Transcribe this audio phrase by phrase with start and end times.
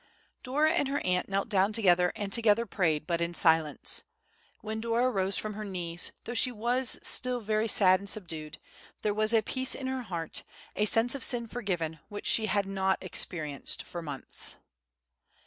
[0.43, 4.03] '"Dora and her aunt knelt down together and together prayed, but in silence.
[4.61, 8.57] When Dora rose from her knees, though she was still very sad and subdued,
[9.03, 10.41] there was a peace in her heart,
[10.75, 14.55] a sense of sin forgiven, which she had not experienced for months.